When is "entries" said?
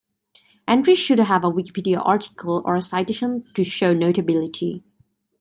0.67-0.97